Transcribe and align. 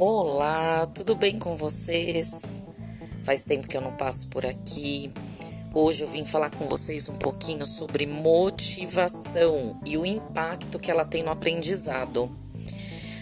Olá, 0.00 0.86
tudo 0.94 1.16
bem 1.16 1.40
com 1.40 1.56
vocês? 1.56 2.62
Faz 3.24 3.42
tempo 3.42 3.66
que 3.66 3.76
eu 3.76 3.80
não 3.80 3.96
passo 3.96 4.28
por 4.28 4.46
aqui. 4.46 5.12
Hoje 5.74 6.04
eu 6.04 6.08
vim 6.08 6.24
falar 6.24 6.52
com 6.52 6.68
vocês 6.68 7.08
um 7.08 7.16
pouquinho 7.16 7.66
sobre 7.66 8.06
motivação 8.06 9.76
e 9.84 9.98
o 9.98 10.06
impacto 10.06 10.78
que 10.78 10.88
ela 10.88 11.04
tem 11.04 11.24
no 11.24 11.32
aprendizado. 11.32 12.30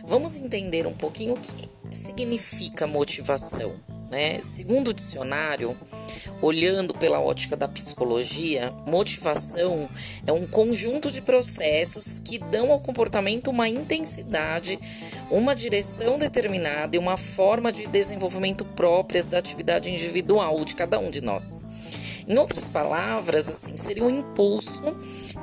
Vamos 0.05 0.37
entender 0.37 0.87
um 0.87 0.93
pouquinho 0.93 1.33
o 1.33 1.41
que 1.41 1.67
significa 1.97 2.87
motivação. 2.87 3.73
Né? 4.11 4.45
Segundo 4.45 4.89
o 4.89 4.95
dicionário, 4.95 5.75
olhando 6.47 6.95
pela 6.95 7.21
ótica 7.21 7.57
da 7.57 7.67
psicologia, 7.67 8.73
motivação 8.87 9.89
é 10.27 10.33
um 10.33 10.47
conjunto 10.47 11.11
de 11.11 11.21
processos 11.21 12.21
que 12.21 12.39
dão 12.39 12.71
ao 12.71 12.81
comportamento 12.81 13.49
uma 13.49 13.69
intensidade, 13.69 14.79
uma 15.31 15.55
direção 15.55 16.17
determinada 16.17 16.97
e 16.97 16.99
uma 16.99 17.17
forma 17.17 17.73
de 17.73 17.87
desenvolvimento 17.87 18.65
próprias 18.65 19.27
da 19.27 19.39
atividade 19.39 19.91
individual 19.91 20.65
de 20.65 20.77
cada 20.77 20.99
um 20.99 21.11
de 21.11 21.21
nós. 21.21 21.65
Em 22.29 22.37
outras 22.39 22.69
palavras, 22.69 23.49
assim, 23.49 23.77
seria 23.77 24.03
um 24.03 24.11
impulso 24.11 24.83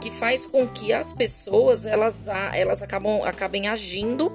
que 0.02 0.12
faz 0.12 0.46
com 0.46 0.68
que 0.68 0.92
as 0.92 1.14
pessoas 1.14 1.86
elas, 1.86 2.28
elas 2.54 2.82
acabam, 2.82 3.24
acabem 3.24 3.68
agindo 3.68 4.30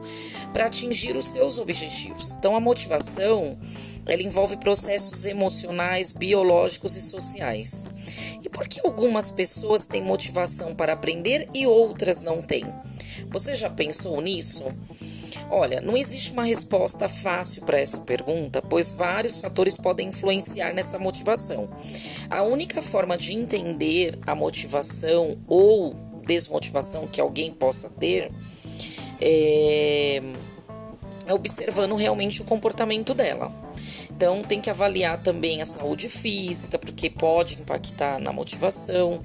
para 0.53 0.65
atingir 0.65 1.15
os 1.15 1.27
seus 1.27 1.59
objetivos. 1.59 2.37
Então, 2.37 2.57
a 2.57 2.61
motivação 2.61 3.59
ela 4.09 4.23
envolve 4.23 4.57
processos 4.57 5.25
emocionais, 5.25 6.13
biológicos 6.13 6.97
e 6.97 7.03
sociais. 7.03 8.39
E 8.43 8.49
por 8.49 8.67
que 8.67 8.81
algumas 8.85 9.31
pessoas 9.31 9.87
têm 9.87 10.03
motivação 10.03 10.75
para 10.75 10.95
aprender 10.95 11.47
e 11.55 11.67
outras 11.67 12.23
não 12.23 12.43
têm? 12.43 12.65
Você 13.31 13.55
já 13.55 13.69
pensou 13.69 14.21
nisso? 14.21 14.65
Olha, 15.51 15.81
não 15.81 15.97
existe 15.97 16.33
uma 16.33 16.45
resposta 16.45 17.09
fácil 17.09 17.63
para 17.63 17.81
essa 17.81 17.99
pergunta, 17.99 18.61
pois 18.61 18.93
vários 18.93 19.39
fatores 19.39 19.77
podem 19.77 20.09
influenciar 20.09 20.75
nessa 20.75 20.99
motivação. 20.99 21.69
A 22.29 22.43
única 22.43 22.83
forma 22.83 23.17
de 23.17 23.35
entender 23.35 24.19
a 24.27 24.35
motivação 24.35 25.37
ou 25.47 25.95
desmotivação 26.27 27.07
que 27.07 27.21
alguém 27.21 27.53
possa 27.53 27.89
ter 27.89 28.31
é 29.21 30.23
observando 31.31 31.95
realmente 31.95 32.41
o 32.41 32.45
comportamento 32.45 33.15
dela. 33.15 33.53
Então, 34.19 34.43
tem 34.43 34.61
que 34.61 34.69
avaliar 34.69 35.23
também 35.23 35.63
a 35.63 35.65
saúde 35.65 36.09
física, 36.09 36.77
porque 36.77 37.09
pode 37.09 37.55
impactar 37.55 38.19
na 38.19 38.33
motivação, 38.33 39.23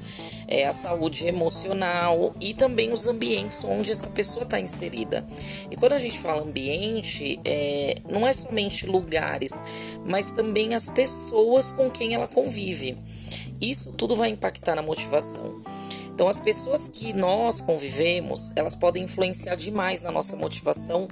é, 0.47 0.67
a 0.67 0.71
saúde 0.71 1.25
emocional 1.25 2.35
e 2.39 2.53
também 2.53 2.91
os 2.91 3.07
ambientes 3.07 3.63
onde 3.63 3.91
essa 3.91 4.05
pessoa 4.05 4.43
está 4.43 4.59
inserida. 4.59 5.25
E 5.71 5.75
quando 5.75 5.93
a 5.93 5.97
gente 5.97 6.19
fala 6.19 6.43
ambiente, 6.43 7.39
é, 7.43 7.95
não 8.07 8.27
é 8.27 8.31
somente 8.33 8.85
lugares, 8.85 9.59
mas 10.05 10.29
também 10.29 10.75
as 10.75 10.89
pessoas 10.89 11.71
com 11.71 11.89
quem 11.89 12.13
ela 12.13 12.27
convive. 12.27 12.95
Isso 13.59 13.93
tudo 13.93 14.15
vai 14.15 14.29
impactar 14.29 14.75
na 14.75 14.83
motivação. 14.83 15.59
Então, 16.13 16.27
as 16.27 16.39
pessoas 16.39 16.87
que 16.87 17.13
nós 17.13 17.61
convivemos, 17.61 18.51
elas 18.55 18.75
podem 18.75 19.05
influenciar 19.05 19.55
demais 19.55 20.03
na 20.03 20.11
nossa 20.11 20.35
motivação, 20.35 21.07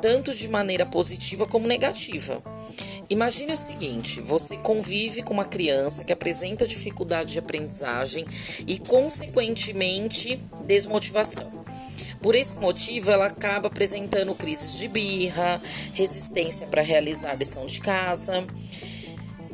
tanto 0.00 0.34
de 0.34 0.48
maneira 0.48 0.84
positiva 0.84 1.46
como 1.46 1.68
negativa. 1.68 2.42
Imagine 3.12 3.52
o 3.52 3.56
seguinte: 3.58 4.22
você 4.22 4.56
convive 4.56 5.22
com 5.22 5.34
uma 5.34 5.44
criança 5.44 6.02
que 6.02 6.14
apresenta 6.14 6.66
dificuldade 6.66 7.34
de 7.34 7.38
aprendizagem 7.38 8.24
e, 8.66 8.78
consequentemente, 8.78 10.40
desmotivação. 10.64 11.46
Por 12.22 12.34
esse 12.34 12.56
motivo, 12.58 13.10
ela 13.10 13.26
acaba 13.26 13.68
apresentando 13.68 14.34
crises 14.34 14.78
de 14.78 14.88
birra, 14.88 15.60
resistência 15.92 16.66
para 16.66 16.80
realizar 16.80 17.32
a 17.32 17.34
lição 17.34 17.66
de 17.66 17.82
casa. 17.82 18.46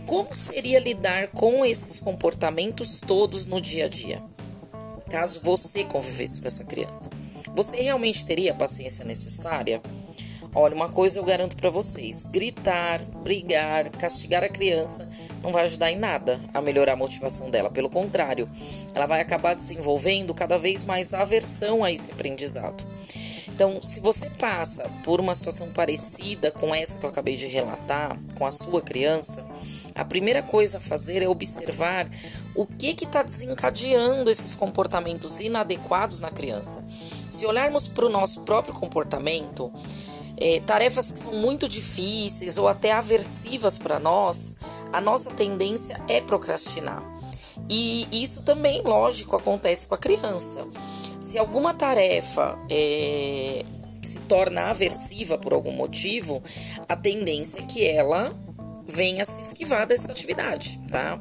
Como 0.07 0.37
seria 0.37 0.79
lidar 0.79 1.27
com 1.33 1.65
esses 1.65 1.99
comportamentos 1.99 3.01
todos 3.01 3.45
no 3.45 3.61
dia 3.61 3.87
a 3.87 3.89
dia? 3.89 4.23
Caso 5.11 5.41
você 5.43 5.83
convivesse 5.83 6.41
com 6.41 6.47
essa 6.47 6.63
criança, 6.63 7.11
você 7.57 7.81
realmente 7.81 8.25
teria 8.25 8.53
a 8.53 8.55
paciência 8.55 9.05
necessária? 9.05 9.83
Olha, 10.55 10.75
uma 10.75 10.89
coisa 10.89 11.19
eu 11.19 11.25
garanto 11.25 11.57
para 11.57 11.71
vocês: 11.71 12.27
gritar, 12.27 13.01
brigar, 13.23 13.91
castigar 13.91 14.43
a 14.43 14.49
criança 14.49 15.09
não 15.43 15.53
vai 15.53 15.65
ajudar 15.65 15.91
em 15.91 15.99
nada 15.99 16.41
a 16.53 16.61
melhorar 16.61 16.95
a 16.95 16.97
motivação 16.97 17.51
dela. 17.51 17.71
Pelo 17.71 17.91
contrário, 17.91 18.49
ela 18.95 19.07
vai 19.07 19.21
acabar 19.21 19.55
desenvolvendo 19.55 20.35
cada 20.35 20.59
vez 20.59 20.85
mais 20.85 21.13
aversão 21.13 21.85
a 21.85 21.93
esse 21.93 22.11
aprendizado. 22.11 22.85
Então, 23.49 23.83
se 23.83 23.99
você 23.99 24.31
passa 24.39 24.89
por 25.03 25.21
uma 25.21 25.35
situação 25.35 25.69
parecida 25.71 26.51
com 26.51 26.73
essa 26.73 26.97
que 26.97 27.05
eu 27.05 27.11
acabei 27.11 27.35
de 27.35 27.49
relatar, 27.49 28.17
com 28.37 28.47
a 28.47 28.53
sua 28.53 28.81
criança, 28.81 29.45
a 29.95 30.05
primeira 30.05 30.43
coisa 30.43 30.79
a 30.79 30.81
fazer 30.81 31.23
é 31.23 31.29
observar 31.29 32.09
o 32.55 32.65
que 32.65 32.91
está 32.91 33.23
desencadeando 33.23 34.31
esses 34.31 34.55
comportamentos 34.55 35.41
inadequados 35.41 36.21
na 36.21 36.31
criança. 36.31 36.85
Se 36.89 37.47
olharmos 37.47 37.89
para 37.89 38.07
o 38.07 38.09
nosso 38.09 38.43
próprio 38.43 38.75
comportamento, 38.75 39.73
é, 40.41 40.61
tarefas 40.61 41.13
que 41.13 41.21
são 41.21 41.33
muito 41.33 41.69
difíceis 41.69 42.59
ou 42.59 42.69
até 42.69 42.93
aversivas 42.93 43.79
para 43.79 43.99
nós, 43.99 44.57
a 44.93 45.01
nossa 45.01 45.31
tendência 45.31 46.01
é 46.09 46.21
procrastinar. 46.21 47.03
E 47.69 48.09
isso 48.13 48.43
também, 48.43 48.83
lógico, 48.83 49.37
acontece 49.37 49.87
com 49.87 49.95
a 49.95 49.99
criança. 49.99 50.65
Se 51.21 51.39
alguma 51.39 51.75
tarefa 51.75 52.59
é, 52.71 53.65
se 54.01 54.21
torna 54.21 54.71
aversiva 54.71 55.37
por 55.37 55.53
algum 55.53 55.73
motivo, 55.73 56.43
a 56.89 56.97
tendência 56.97 57.61
é 57.61 57.63
que 57.63 57.85
ela 57.87 58.35
venha 58.89 59.25
se 59.27 59.43
esquivar 59.43 59.87
dessa 59.87 60.11
atividade, 60.11 60.81
tá? 60.91 61.21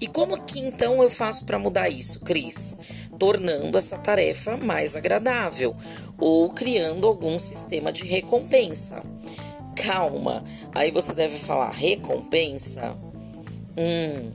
E 0.00 0.06
como 0.06 0.40
que 0.40 0.58
então 0.58 1.02
eu 1.02 1.10
faço 1.10 1.44
para 1.44 1.58
mudar 1.58 1.90
isso, 1.90 2.20
Cris? 2.20 2.78
Tornando 3.18 3.76
essa 3.76 3.98
tarefa 3.98 4.56
mais 4.56 4.96
agradável 4.96 5.76
ou 6.24 6.48
criando 6.48 7.06
algum 7.06 7.38
sistema 7.38 7.92
de 7.92 8.06
recompensa. 8.06 9.02
Calma, 9.76 10.42
aí 10.74 10.90
você 10.90 11.12
deve 11.12 11.36
falar 11.36 11.68
recompensa. 11.70 12.96
Hum, 13.76 14.32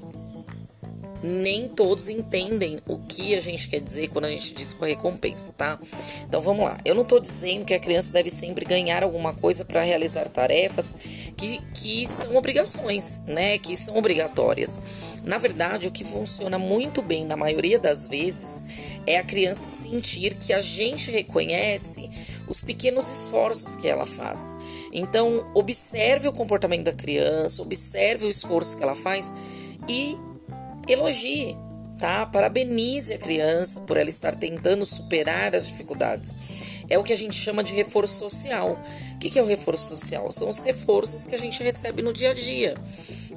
nem 1.24 1.68
todos 1.68 2.08
entendem 2.08 2.80
o 2.88 3.00
que 3.00 3.34
a 3.34 3.40
gente 3.40 3.68
quer 3.68 3.82
dizer 3.82 4.10
quando 4.10 4.26
a 4.26 4.30
gente 4.30 4.54
diz 4.54 4.72
com 4.72 4.86
recompensa, 4.86 5.52
tá? 5.54 5.80
Então 6.28 6.40
vamos 6.40 6.64
lá. 6.64 6.78
Eu 6.86 6.94
não 6.94 7.02
estou 7.02 7.20
dizendo 7.20 7.66
que 7.66 7.74
a 7.74 7.80
criança 7.80 8.14
deve 8.14 8.30
sempre 8.30 8.66
ganhar 8.66 9.04
alguma 9.04 9.34
coisa 9.34 9.66
para 9.66 9.82
realizar 9.82 10.28
tarefas 10.30 10.96
que, 11.36 11.60
que 11.74 12.08
são 12.08 12.36
obrigações, 12.36 13.24
né? 13.26 13.58
Que 13.58 13.76
são 13.76 13.98
obrigatórias. 13.98 15.22
Na 15.26 15.40
verdade, 15.40 15.88
o 15.88 15.92
que 15.92 16.04
funciona 16.04 16.60
muito 16.60 17.02
bem 17.02 17.26
na 17.26 17.36
maioria 17.36 17.80
das 17.80 18.06
vezes 18.06 18.89
é 19.10 19.18
a 19.18 19.24
criança 19.24 19.68
sentir 19.68 20.36
que 20.36 20.54
a 20.54 20.60
gente 20.60 21.10
reconhece 21.10 22.08
os 22.48 22.62
pequenos 22.62 23.10
esforços 23.10 23.76
que 23.76 23.88
ela 23.88 24.06
faz. 24.06 24.56
Então, 24.94 25.52
observe 25.56 26.28
o 26.28 26.32
comportamento 26.32 26.84
da 26.84 26.94
criança, 26.94 27.64
observe 27.64 28.28
o 28.28 28.30
esforço 28.30 28.78
que 28.78 28.84
ela 28.84 28.94
faz 28.94 29.32
e 29.88 30.16
elogie, 30.88 31.58
tá? 31.98 32.28
Parabenize 32.28 33.12
a 33.12 33.18
criança 33.18 33.80
por 33.82 33.98
ela 33.98 34.10
estar 34.10 34.36
tentando 34.36 34.86
superar 34.86 35.56
as 35.56 35.68
dificuldades. 35.68 36.84
É 36.88 36.98
o 36.98 37.04
que 37.04 37.14
a 37.14 37.16
gente 37.16 37.36
chama 37.36 37.64
de 37.64 37.74
reforço 37.74 38.14
social. 38.20 38.80
O 39.16 39.18
que 39.18 39.40
é 39.40 39.42
o 39.42 39.46
reforço 39.46 39.90
social? 39.90 40.32
São 40.32 40.48
os 40.48 40.60
reforços 40.60 41.26
que 41.26 41.34
a 41.34 41.38
gente 41.38 41.64
recebe 41.64 42.04
no 42.04 42.14
dia 42.14 42.30
a 42.30 42.34
dia. 42.36 42.76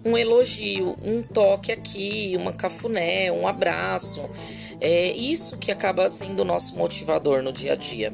Um 0.04 0.18
elogio, 0.18 0.96
um 1.02 1.22
toque 1.22 1.72
aqui, 1.72 2.34
uma 2.38 2.52
cafuné, 2.52 3.32
um 3.32 3.48
abraço. 3.48 4.20
É 4.84 5.12
isso 5.12 5.56
que 5.58 5.70
acaba 5.70 6.08
sendo 6.08 6.40
o 6.40 6.44
nosso 6.44 6.76
motivador 6.76 7.40
no 7.40 7.52
dia 7.52 7.74
a 7.74 7.76
dia. 7.76 8.12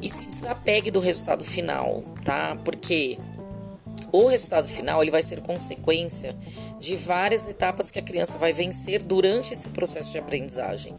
E 0.00 0.08
se 0.08 0.24
desapegue 0.24 0.90
do 0.90 0.98
resultado 0.98 1.44
final, 1.44 2.02
tá? 2.24 2.56
Porque 2.64 3.18
o 4.10 4.26
resultado 4.26 4.66
final 4.66 5.02
ele 5.02 5.10
vai 5.10 5.22
ser 5.22 5.42
consequência 5.42 6.34
de 6.80 6.96
várias 6.96 7.46
etapas 7.46 7.90
que 7.90 7.98
a 7.98 8.02
criança 8.02 8.38
vai 8.38 8.50
vencer 8.50 9.02
durante 9.02 9.52
esse 9.52 9.68
processo 9.68 10.10
de 10.10 10.18
aprendizagem. 10.18 10.96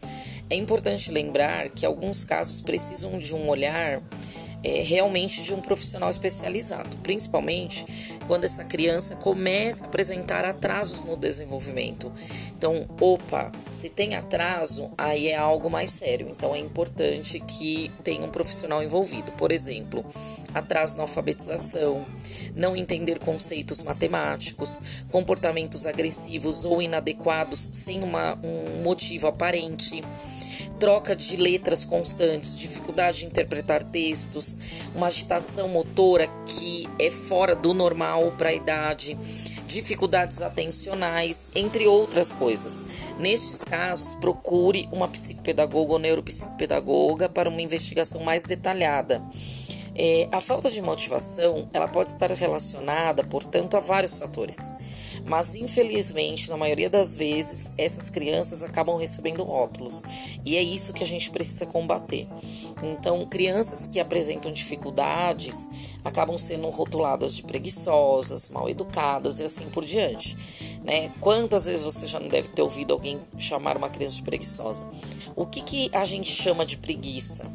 É 0.48 0.54
importante 0.54 1.10
lembrar 1.10 1.70
que 1.70 1.84
alguns 1.84 2.24
casos 2.24 2.60
precisam 2.60 3.18
de 3.18 3.34
um 3.34 3.48
olhar 3.48 4.00
é, 4.64 4.82
realmente 4.82 5.42
de 5.42 5.52
um 5.52 5.60
profissional 5.60 6.08
especializado, 6.08 6.96
principalmente 6.98 7.84
quando 8.26 8.44
essa 8.44 8.64
criança 8.64 9.16
começa 9.16 9.84
a 9.84 9.88
apresentar 9.88 10.44
atrasos 10.44 11.04
no 11.04 11.16
desenvolvimento. 11.16 12.12
Então, 12.62 12.86
opa, 13.00 13.50
se 13.72 13.88
tem 13.88 14.14
atraso, 14.14 14.88
aí 14.96 15.26
é 15.26 15.36
algo 15.36 15.68
mais 15.68 15.90
sério. 15.90 16.28
Então, 16.30 16.54
é 16.54 16.60
importante 16.60 17.40
que 17.40 17.90
tenha 18.04 18.24
um 18.24 18.30
profissional 18.30 18.80
envolvido. 18.80 19.32
Por 19.32 19.50
exemplo, 19.50 20.04
atraso 20.54 20.96
na 20.96 21.02
alfabetização, 21.02 22.06
não 22.54 22.76
entender 22.76 23.18
conceitos 23.18 23.82
matemáticos, 23.82 24.78
comportamentos 25.10 25.86
agressivos 25.86 26.64
ou 26.64 26.80
inadequados 26.80 27.70
sem 27.72 28.00
uma, 28.04 28.38
um 28.44 28.84
motivo 28.84 29.26
aparente 29.26 30.00
troca 30.82 31.14
de 31.14 31.36
letras 31.36 31.84
constantes, 31.84 32.58
dificuldade 32.58 33.20
de 33.20 33.26
interpretar 33.26 33.84
textos, 33.84 34.88
uma 34.92 35.06
agitação 35.06 35.68
motora 35.68 36.26
que 36.44 36.88
é 36.98 37.08
fora 37.08 37.54
do 37.54 37.72
normal 37.72 38.32
para 38.36 38.48
a 38.48 38.52
idade, 38.52 39.16
dificuldades 39.64 40.42
atencionais, 40.42 41.52
entre 41.54 41.86
outras 41.86 42.32
coisas. 42.32 42.84
Nestes 43.20 43.62
casos, 43.62 44.16
procure 44.16 44.88
uma 44.90 45.06
psicopedagoga 45.06 45.92
ou 45.92 45.98
neuropsicopedagoga 46.00 47.28
para 47.28 47.48
uma 47.48 47.62
investigação 47.62 48.20
mais 48.22 48.42
detalhada. 48.42 49.22
É, 49.94 50.26
a 50.32 50.40
falta 50.40 50.70
de 50.70 50.80
motivação 50.80 51.68
ela 51.72 51.86
pode 51.86 52.08
estar 52.08 52.30
relacionada, 52.32 53.22
portanto, 53.22 53.76
a 53.76 53.80
vários 53.80 54.16
fatores. 54.16 54.74
Mas 55.26 55.54
infelizmente, 55.54 56.48
na 56.48 56.56
maioria 56.56 56.88
das 56.88 57.14
vezes, 57.14 57.72
essas 57.76 58.08
crianças 58.08 58.62
acabam 58.62 58.96
recebendo 58.96 59.44
rótulos 59.44 60.02
e 60.44 60.56
é 60.56 60.62
isso 60.62 60.92
que 60.92 61.02
a 61.02 61.06
gente 61.06 61.30
precisa 61.30 61.66
combater. 61.66 62.26
Então, 62.82 63.24
crianças 63.26 63.86
que 63.86 64.00
apresentam 64.00 64.52
dificuldades 64.52 65.70
acabam 66.04 66.36
sendo 66.36 66.68
rotuladas 66.68 67.36
de 67.36 67.42
preguiçosas, 67.42 68.48
mal 68.48 68.68
educadas 68.68 69.38
e 69.38 69.44
assim 69.44 69.68
por 69.68 69.84
diante. 69.84 70.36
Né? 70.82 71.12
Quantas 71.20 71.66
vezes 71.66 71.84
você 71.84 72.06
já 72.06 72.18
não 72.18 72.28
deve 72.28 72.48
ter 72.48 72.62
ouvido 72.62 72.92
alguém 72.92 73.18
chamar 73.38 73.76
uma 73.76 73.88
criança 73.88 74.16
de 74.16 74.22
preguiçosa? 74.22 74.84
O 75.36 75.46
que, 75.46 75.62
que 75.62 75.90
a 75.92 76.04
gente 76.04 76.30
chama 76.30 76.66
de 76.66 76.76
preguiça? 76.78 77.46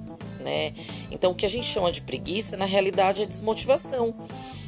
né? 0.48 0.74
Então, 1.12 1.32
o 1.32 1.36
que 1.36 1.46
a 1.46 1.50
gente 1.50 1.68
chama 1.68 1.92
de 1.92 2.02
preguiça, 2.02 2.56
na 2.56 2.66
realidade, 2.66 3.22
é 3.22 3.26
desmotivação. 3.26 4.16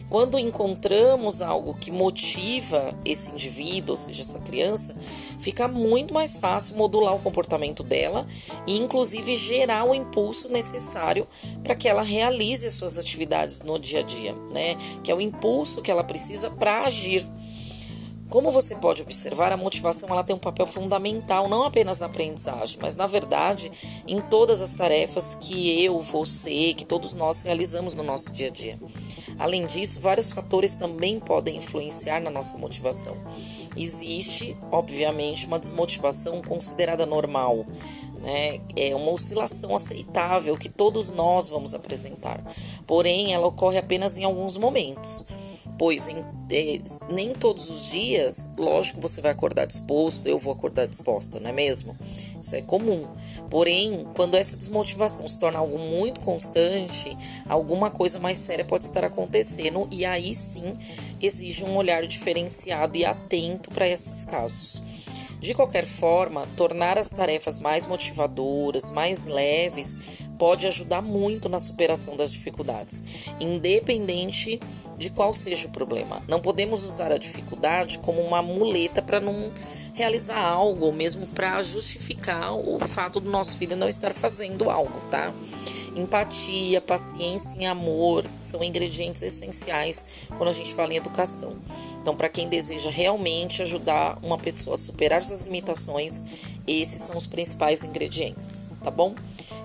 Quando 0.10 0.38
encontramos 0.38 1.42
algo 1.42 1.74
que 1.76 1.92
motiva 1.92 2.94
esse 3.06 3.32
indivíduo, 3.32 3.92
ou 3.92 3.98
seja, 3.98 4.22
essa 4.22 4.40
criança, 4.40 4.94
fica 5.40 5.68
muito 5.68 6.14
mais 6.14 6.38
fácil 6.38 6.76
modular 6.76 7.16
o 7.16 7.20
comportamento 7.20 7.84
dela 7.84 8.26
e, 8.68 8.78
inclusive, 8.78 9.36
gerar 9.36 9.86
o 9.86 9.96
impulso 9.96 10.50
necessário 10.50 11.28
para 11.64 11.76
que 11.76 11.88
ela 11.88 12.02
realize 12.02 12.66
as 12.66 12.74
suas 12.74 12.98
atividades 12.98 13.64
no 13.64 13.80
dia 13.80 14.02
a 14.02 14.04
dia, 14.04 14.34
né? 14.52 14.76
Que 15.04 15.12
é 15.12 15.16
o 15.16 15.22
impulso 15.22 15.82
que 15.82 15.90
ela 15.92 16.04
precisa 16.04 16.50
para 16.50 16.84
agir. 16.84 17.26
Como 18.30 18.52
você 18.52 18.76
pode 18.76 19.02
observar, 19.02 19.52
a 19.52 19.58
motivação 19.58 20.08
ela 20.10 20.24
tem 20.24 20.36
um 20.36 20.40
papel 20.40 20.68
fundamental 20.68 21.50
não 21.50 21.64
apenas 21.64 22.00
na 22.00 22.06
aprendizagem, 22.06 22.78
mas 22.80 22.96
na 22.96 23.08
verdade 23.08 23.72
em 24.08 24.22
todas 24.22 24.62
as 24.62 24.76
tarefas 24.76 25.34
que 25.34 25.84
eu, 25.84 26.00
você, 26.00 26.76
que 26.76 26.86
todos 26.86 27.16
nós 27.16 27.42
realizamos 27.42 27.96
no 27.96 28.04
nosso 28.04 28.32
dia 28.32 28.48
a 28.48 28.52
dia. 28.52 28.80
Além 29.40 29.66
disso, 29.66 30.00
vários 30.00 30.32
fatores 30.32 30.76
também 30.76 31.20
podem 31.20 31.58
influenciar 31.58 32.20
na 32.20 32.30
nossa 32.30 32.56
motivação. 32.56 33.18
Existe, 33.76 34.58
obviamente, 34.72 35.46
uma 35.46 35.60
desmotivação 35.60 36.42
considerada 36.42 37.06
normal, 37.06 37.66
né? 38.22 38.60
É 38.76 38.96
uma 38.96 39.12
oscilação 39.12 39.76
aceitável 39.76 40.58
que 40.58 40.70
todos 40.70 41.12
nós 41.12 41.48
vamos 41.48 41.74
apresentar. 41.74 42.42
Porém, 42.86 43.34
ela 43.34 43.48
ocorre 43.48 43.78
apenas 43.78 44.18
em 44.18 44.24
alguns 44.24 44.58
momentos 44.58 45.26
pois 45.80 46.10
em, 46.10 46.18
é, 46.52 46.82
nem 47.10 47.34
todos 47.34 47.70
os 47.70 47.90
dias, 47.90 48.50
lógico, 48.58 49.00
você 49.00 49.22
vai 49.22 49.32
acordar 49.32 49.66
disposto, 49.66 50.28
eu 50.28 50.38
vou 50.38 50.52
acordar 50.52 50.86
disposta, 50.86 51.40
não 51.40 51.50
é 51.50 51.54
mesmo? 51.54 51.98
Isso 52.40 52.54
é 52.54 52.62
comum. 52.62 53.08
Porém, 53.50 54.06
quando 54.14 54.36
essa 54.36 54.58
desmotivação 54.58 55.26
se 55.26 55.40
torna 55.40 55.58
algo 55.58 55.80
muito 55.80 56.20
constante, 56.20 57.18
alguma 57.48 57.90
coisa 57.90 58.20
mais 58.20 58.38
séria 58.38 58.66
pode 58.66 58.84
estar 58.84 59.06
acontecendo 59.06 59.88
e 59.90 60.04
aí 60.04 60.34
sim 60.34 60.78
exige 61.22 61.64
um 61.64 61.76
olhar 61.76 62.06
diferenciado 62.06 62.98
e 62.98 63.06
atento 63.06 63.70
para 63.72 63.88
esses 63.88 64.26
casos. 64.26 64.82
De 65.40 65.54
qualquer 65.54 65.86
forma, 65.86 66.48
tornar 66.58 66.98
as 66.98 67.12
tarefas 67.12 67.60
mais 67.60 67.86
motivadoras, 67.86 68.92
mais 68.92 69.26
leves, 69.26 69.96
pode 70.38 70.68
ajudar 70.68 71.02
muito 71.02 71.48
na 71.48 71.62
superação 71.62 72.18
das 72.18 72.32
dificuldades, 72.32 73.02
independente 73.40 74.60
de 74.98 75.10
qual 75.10 75.34
seja 75.34 75.68
o 75.68 75.72
problema. 75.72 76.22
Não 76.28 76.42
podemos 76.42 76.84
usar 76.84 77.10
a 77.12 77.18
dificuldade 77.18 78.00
como 78.00 78.22
uma 78.22 78.42
muleta 78.42 79.02
para 79.02 79.22
não 79.22 79.52
realizar 79.94 80.40
algo, 80.40 80.88
ou 80.88 80.92
mesmo 80.92 81.26
para 81.28 81.62
justificar 81.62 82.54
o 82.54 82.78
fato 82.80 83.22
do 83.22 83.30
nosso 83.30 83.58
filho 83.58 83.78
não 83.78 83.88
estar 83.88 84.14
fazendo 84.14 84.70
algo, 84.70 85.00
tá? 85.10 85.34
Empatia, 85.96 86.82
paciência 86.82 87.56
e 87.60 87.66
amor 87.66 88.26
são 88.42 88.64
ingredientes 88.64 89.22
essenciais 89.22 90.28
quando 90.38 90.50
a 90.50 90.54
gente 90.54 90.74
fala 90.74 90.94
em 90.94 90.98
educação. 90.98 91.54
Então, 92.02 92.16
para 92.16 92.30
quem 92.30 92.48
deseja 92.48 92.90
realmente 92.90 93.62
ajudar 93.62 94.18
uma 94.24 94.38
pessoa 94.38 94.76
a 94.76 94.78
superar 94.78 95.22
suas 95.22 95.44
limitações, 95.44 96.22
esses 96.68 97.02
são 97.02 97.18
os 97.18 97.28
principais 97.28 97.84
ingredientes, 97.84 98.70
tá 98.84 98.92
bom? 98.92 99.16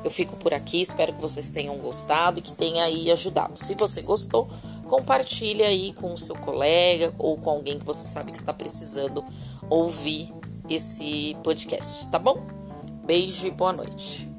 Eu 0.02 0.10
fico 0.10 0.36
por 0.36 0.52
aqui, 0.52 0.82
espero 0.82 1.14
que 1.14 1.20
vocês 1.20 1.50
tenham 1.50 1.76
gostado 1.78 2.38
e 2.38 2.42
que 2.42 2.52
tenha 2.52 2.84
aí 2.84 3.10
ajudado. 3.10 3.58
Se 3.58 3.74
você 3.74 4.02
gostou, 4.02 4.48
compartilhe 4.88 5.62
aí 5.62 5.92
com 5.94 6.12
o 6.12 6.18
seu 6.18 6.36
colega 6.36 7.14
ou 7.18 7.38
com 7.38 7.50
alguém 7.50 7.78
que 7.78 7.84
você 7.84 8.04
sabe 8.04 8.30
que 8.30 8.36
está 8.36 8.52
precisando 8.52 9.24
ouvir 9.70 10.30
esse 10.68 11.36
podcast, 11.42 12.08
tá 12.08 12.18
bom? 12.18 12.38
Beijo 13.04 13.46
e 13.46 13.50
boa 13.50 13.72
noite. 13.72 14.33